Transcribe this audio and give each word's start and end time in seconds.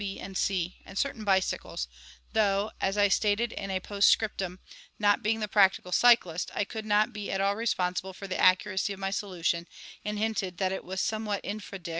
B. 0.03 0.19
and 0.19 0.35
C., 0.35 0.81
and 0.83 0.97
certain 0.97 1.23
bicycles, 1.23 1.87
though, 2.33 2.71
as 2.81 2.97
I 2.97 3.07
stated 3.07 3.51
in 3.51 3.69
a 3.69 3.79
postscriptum, 3.79 4.57
not 4.97 5.21
being 5.21 5.41
the 5.41 5.47
practical 5.47 5.91
cyclist, 5.91 6.49
I 6.55 6.63
could 6.63 6.87
not 6.87 7.13
be 7.13 7.29
at 7.31 7.39
all 7.39 7.55
responsible 7.55 8.13
for 8.13 8.25
the 8.25 8.39
accuracy 8.39 8.93
of 8.93 8.99
my 8.99 9.11
solution, 9.11 9.67
and 10.03 10.17
hinted 10.17 10.57
that 10.57 10.71
it 10.71 10.83
was 10.83 11.01
somewhat 11.01 11.43
_infra 11.43 11.83
dig. 11.83 11.89